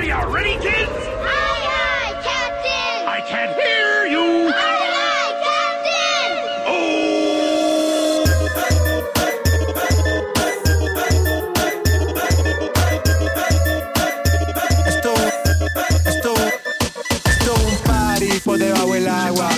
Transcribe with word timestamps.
Are 0.00 0.02
you 0.02 0.16
ready, 0.34 0.54
kids? 0.54 0.88
Captain! 2.24 3.04
I 3.06 3.20
can't 3.28 3.52
hear 3.52 4.06
you! 4.06 4.48
Captain! 5.44 6.00
Esto, 16.06 16.32
un 17.52 17.76
party 17.84 18.40
debajo 18.56 18.94
del 18.94 19.06
agua. 19.06 19.50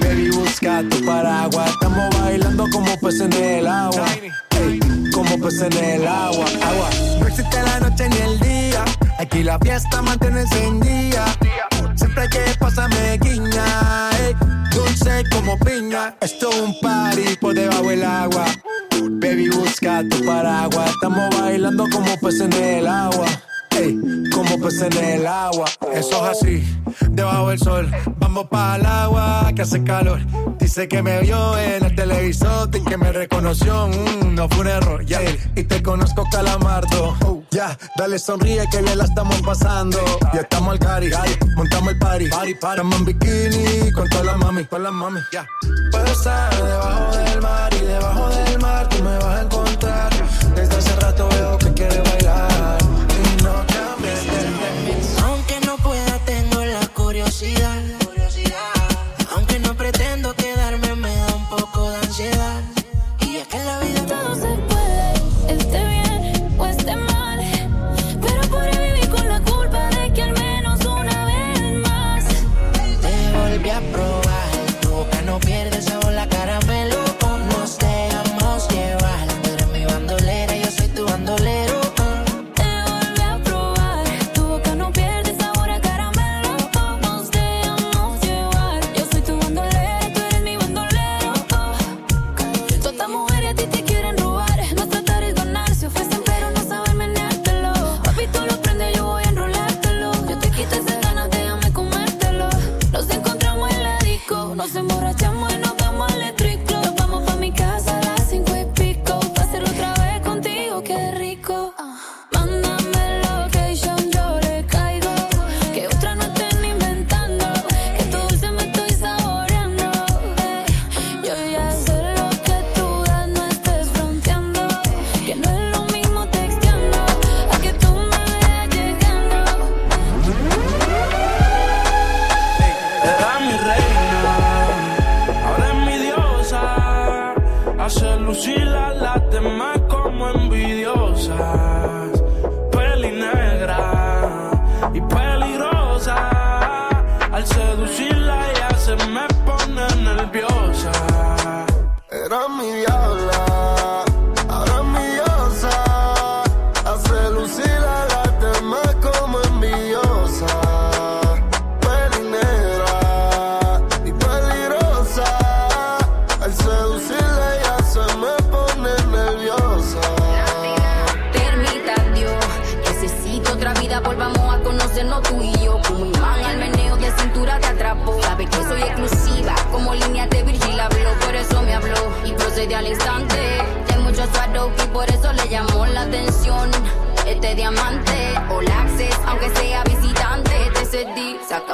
Baby, 0.00 0.30
busca 0.30 0.82
tu 0.88 1.04
paraguas. 1.04 1.70
Estamos 1.70 2.18
bailando 2.18 2.64
como 2.72 2.98
peces 2.98 3.20
en 3.20 3.32
el 3.34 3.66
agua. 3.66 4.06
Hey, 4.52 4.80
como 5.12 5.38
peces 5.38 5.64
en 5.64 5.84
el 5.84 6.06
agua. 6.08 6.46
Agua. 6.62 6.88
No 7.20 7.26
existe 7.26 7.62
la 7.62 7.80
noche 7.80 8.08
ni 8.08 8.16
el 8.16 8.40
día 8.40 8.55
Aquí 9.18 9.42
la 9.42 9.58
fiesta 9.58 10.02
mantiene 10.02 10.42
encendida. 10.42 11.24
Siempre 11.94 12.28
que 12.28 12.40
pasa 12.58 12.86
me 12.88 13.16
guiña. 13.18 14.10
Ey, 14.20 14.34
dulce 14.72 15.24
como 15.32 15.58
piña. 15.58 16.14
Esto 16.20 16.50
es 16.50 16.60
un 16.60 16.78
party 16.80 17.36
por 17.40 17.54
debajo 17.54 17.88
del 17.88 18.04
agua. 18.04 18.44
Baby, 19.20 19.48
busca 19.48 20.02
tu 20.10 20.24
paraguas. 20.24 20.90
Estamos 20.90 21.30
bailando 21.38 21.86
como 21.90 22.14
peces 22.20 22.42
en 22.42 22.52
el 22.52 22.86
agua. 22.86 23.26
Ey, 23.70 23.98
como 24.32 24.58
peces 24.60 24.82
en 24.82 25.04
el 25.04 25.26
agua. 25.26 25.66
Eso 25.94 26.30
es 26.30 26.38
así, 26.38 26.78
debajo 27.10 27.48
del 27.48 27.58
sol. 27.58 27.90
Vamos 28.18 28.46
para 28.48 28.76
el 28.76 28.86
agua 28.86 29.52
que 29.56 29.62
hace 29.62 29.82
calor. 29.82 30.20
Dice 30.58 30.88
que 30.88 31.02
me 31.02 31.20
vio 31.22 31.58
en 31.58 31.84
el 31.84 31.94
televisor 31.94 32.68
y 32.74 32.84
que 32.84 32.98
me 32.98 33.12
reconoció. 33.12 33.88
Mm, 33.88 34.34
no 34.34 34.46
fue 34.48 34.60
un 34.60 34.68
error, 34.68 35.04
y 35.54 35.62
te 35.64 35.82
conozco, 35.82 36.26
calamardo 36.30 37.35
ya, 37.50 37.76
dale 37.96 38.18
sonríe 38.18 38.64
que 38.70 38.82
bien 38.82 38.98
la 38.98 39.04
estamos 39.04 39.40
pasando. 39.42 39.98
Ya 40.34 40.40
estamos 40.40 40.72
al 40.72 40.78
cari, 40.78 41.10
montamos 41.56 41.92
el 41.92 41.98
party. 41.98 42.28
Party, 42.28 42.54
party. 42.54 42.80
Estamos 42.80 42.98
en 42.98 43.04
bikini 43.04 43.92
con 43.92 44.08
todas 44.08 44.26
las 44.26 44.36
mami, 44.38 44.64
con 44.64 44.82
las 44.82 44.92
mami. 44.92 45.20
Ya. 45.32 45.46
Puedo 45.90 46.06
estar 46.06 46.54
debajo 46.56 47.16
del 47.16 47.40
mar 47.40 47.74
y 47.74 47.80
debajo 47.80 48.28
del 48.28 48.58
mar 48.58 48.88
tú 48.88 49.02
me 49.02 49.16
vas 49.18 49.24
a 49.24 49.42
encontrar. 49.42 50.12
Desde 50.54 50.76
hace 50.76 50.96
rato 50.96 51.28
veo 51.28 51.58
que. 51.58 51.65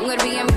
I'm 0.00 0.06
gonna 0.06 0.24
be 0.24 0.38
in 0.38 0.49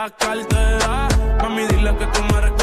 la 0.00 0.10
cartera. 0.10 1.08
Mami, 1.42 1.66
dile 1.66 1.94
que 1.98 2.06
tú 2.06 2.22
me 2.32 2.59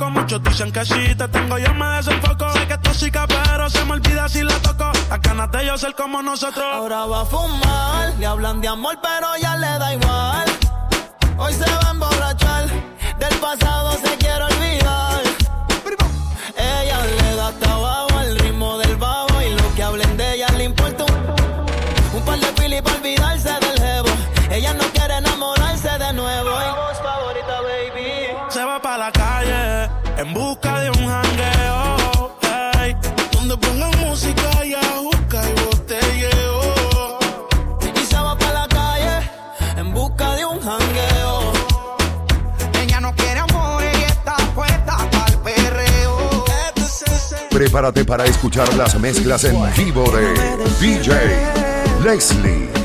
loco. 0.00 0.10
Muchos 0.10 0.42
dicen 0.42 0.72
que 0.72 0.84
sí, 0.84 1.14
te 1.14 1.28
tengo 1.28 1.58
yo 1.58 1.74
me 1.74 1.86
desenfoco. 1.96 2.52
Sé 2.52 2.66
que 2.66 2.74
es 2.74 2.80
tóxica, 2.80 3.26
pero 3.26 3.68
se 3.68 3.84
me 3.84 3.92
olvida 3.92 4.28
si 4.28 4.42
la 4.42 4.58
toco. 4.60 4.90
Las 5.08 5.20
ganas 5.20 5.50
de 5.50 5.66
yo 5.66 5.78
ser 5.78 5.94
como 5.94 6.22
nosotros. 6.22 6.64
Ahora 6.72 7.06
va 7.06 7.22
a 7.22 7.24
fumar, 7.24 8.14
le 8.18 8.26
hablan 8.26 8.60
de 8.60 8.68
amor, 8.68 8.98
pero 9.02 9.28
ya 9.40 9.56
le 9.56 9.78
da 9.78 9.94
igual. 9.94 10.44
Hoy 11.38 11.52
se 11.52 11.70
va 11.70 11.88
a 11.88 11.90
emborrachar, 11.90 12.66
del 13.18 13.34
pasado 13.38 13.92
se 14.04 14.16
quiere 14.16 14.44
olvidar. 14.44 15.22
Ella 16.56 16.98
le 17.06 17.36
da 17.36 17.52
trabajo 17.52 18.18
al 18.18 18.38
ritmo 18.38 18.78
del 18.78 18.96
bajo 18.96 19.42
y 19.42 19.54
lo 19.54 19.74
que 19.74 19.82
hablen 19.82 20.16
de 20.16 20.34
ella 20.34 20.48
le 20.56 20.64
importa 20.64 21.04
un, 22.14 22.24
par 22.24 22.38
de 22.38 22.52
pili 22.52 22.82
para 22.82 22.96
olvidarse 22.96 23.48
del 23.48 23.80
jevo. 23.80 24.08
Ella 24.50 24.74
no 24.74 24.84
quiere 24.92 25.16
enamorarse 25.16 25.88
de 25.88 26.12
nuevo. 26.12 26.50
La 26.50 26.74
voz 26.74 26.98
favorita, 26.98 27.60
baby. 27.62 28.50
Se 28.50 28.64
va 28.64 28.80
para 28.82 28.98
la 28.98 29.12
calle 29.12 29.79
en 30.20 30.34
busca 30.34 30.80
de 30.80 30.90
un 30.90 31.06
jangueo. 31.06 32.36
Hey, 32.42 32.94
donde 33.32 33.56
pongan 33.56 33.90
música 34.00 34.64
y 34.64 34.74
busca 35.02 35.40
y 35.48 35.64
botelleo. 35.64 37.18
Y 37.94 38.04
se 38.04 38.16
va 38.16 38.36
para 38.36 38.52
la 38.52 38.68
calle 38.68 39.30
en 39.78 39.94
busca 39.94 40.34
de 40.36 40.44
un 40.44 40.60
jangueo. 40.60 41.52
Ella 42.82 43.00
no 43.00 43.14
quiere 43.14 43.40
amor 43.40 43.82
y 43.82 44.02
está 44.02 44.36
puesta 44.54 44.96
para 45.10 45.26
este 45.26 45.32
el 45.32 45.38
perreo. 45.38 46.44
Prepárate 47.50 48.04
para 48.04 48.24
escuchar 48.26 48.72
las 48.74 48.98
mezclas 48.98 49.44
en 49.44 49.56
vivo 49.74 50.04
de 50.10 50.34
DJ 50.80 51.12
Leslie. 52.04 52.79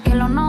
que 0.00 0.14
lo 0.14 0.28
no 0.28 0.47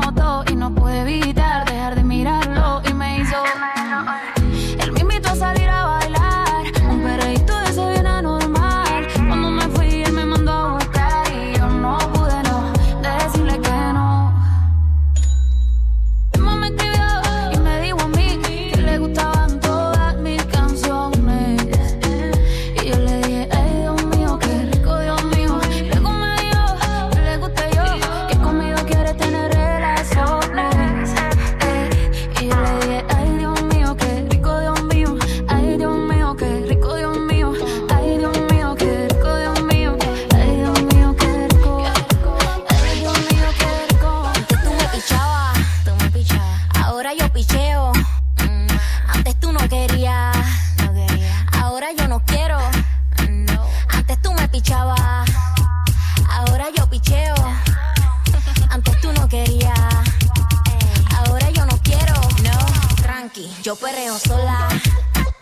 sola. 64.19 64.67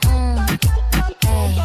Mm, 0.08 0.38
ey. 1.28 1.56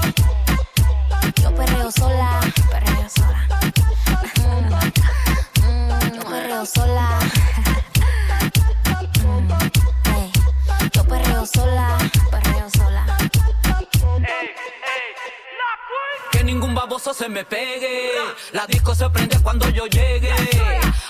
Yo 1.43 1.55
perreo 1.55 1.91
sola. 1.93 2.41
Perreo 2.71 3.09
sola. 3.09 3.49
Mm, 4.41 6.15
yo 6.15 6.23
perreo 6.25 6.67
sola. 6.67 7.19
Mm, 9.25 9.49
yo 10.93 11.05
perreo 11.05 11.47
sola. 11.47 11.99
Sola. 12.79 13.07
Que 16.31 16.45
ningún 16.45 16.75
baboso 16.75 17.13
se 17.13 17.29
me 17.29 17.45
pegue. 17.45 18.13
La 18.53 18.67
disco 18.67 18.95
se 18.95 19.11
prende 19.11 19.39
cuando 19.41 19.69
yo 19.69 19.87
llegue. 19.87 20.33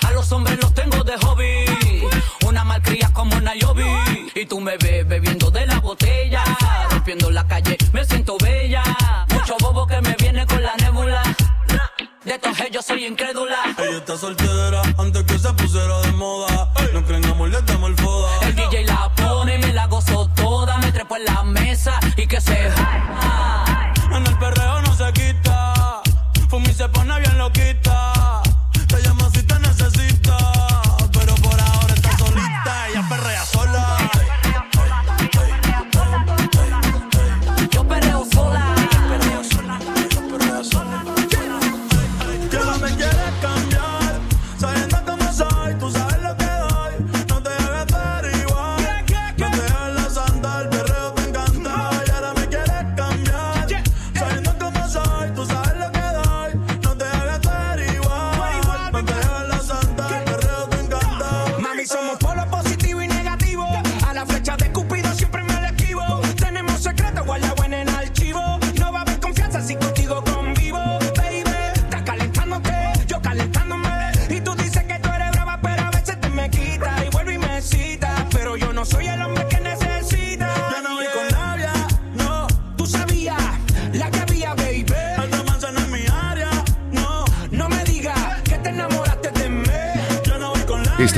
A 0.06 0.10
los 0.12 0.32
hombres 0.32 0.58
los 0.60 0.74
tengo 0.74 1.04
de 1.04 1.16
hobby. 1.18 2.08
Una 2.46 2.64
malcría 2.64 3.10
como 3.12 3.38
Nayobi 3.40 4.21
y 4.34 4.46
tú 4.46 4.60
me 4.60 4.76
ves 4.78 5.06
bebiendo 5.06 5.50
de 5.50 5.66
la 5.66 5.78
botella. 5.80 6.42
Rompiendo 6.90 7.30
la 7.30 7.46
calle, 7.46 7.76
me 7.92 8.04
siento 8.04 8.36
bella. 8.38 8.82
Mucho 9.28 9.56
bobo 9.60 9.86
que 9.86 10.00
me 10.00 10.14
viene 10.18 10.46
con 10.46 10.62
la 10.62 10.74
nébula. 10.76 11.22
De 12.24 12.38
todos 12.38 12.60
ellos 12.60 12.84
soy 12.84 13.04
incrédula. 13.04 13.58
Ella 13.78 13.98
está 13.98 14.16
soltera 14.16 14.82
antes 14.96 15.22
que 15.24 15.38
se 15.38 15.52
pusiera 15.52 16.00
de 16.00 16.12
moda. 16.12 16.41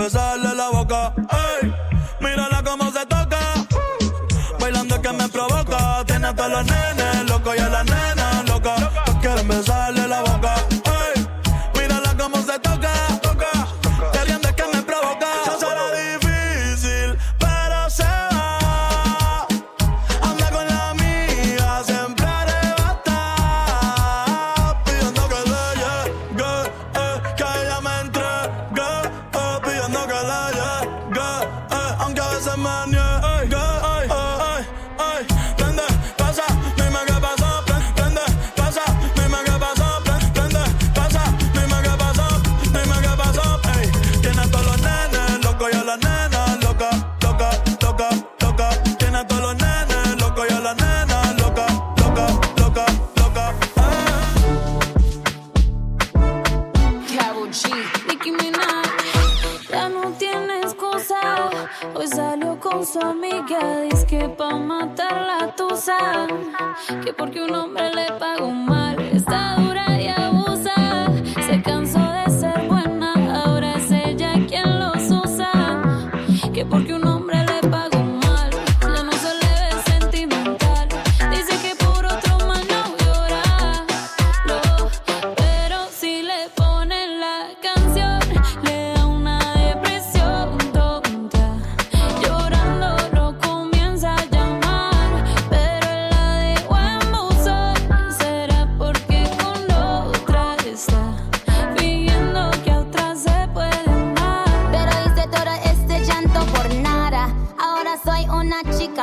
besarle 0.00 0.54
la 0.54 0.70
boca. 0.70 1.12
Ey, 1.60 1.74
mírala 2.20 2.62
cómo 2.62 2.90
se 2.90 3.04
toca. 3.06 3.38
Bailando 4.58 5.00
que 5.02 5.12
me 5.12 5.28
provoca. 5.28 6.04
Tiene 6.06 6.28
hasta 6.28 6.48
los 6.48 6.64
nenes, 6.64 7.28
loco 7.28 7.54
y 7.54 7.58
a 7.58 7.68
la 7.68 7.84
nena. 7.84 8.19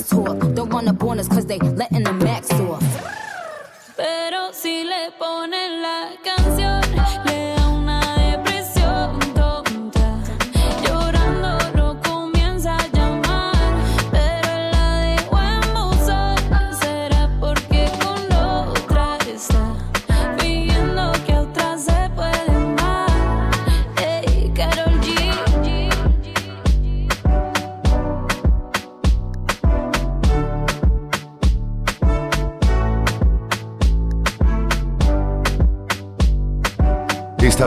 sex. 0.00 0.54
Don't 0.54 0.72
want 0.72 0.86
to 0.86 0.92
bonus 0.92 1.28
cause 1.28 1.46
they 1.46 1.58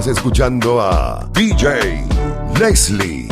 Escuchando 0.07 0.81
a 0.81 1.27
DJ 1.31 2.03
Leslie. 2.59 3.30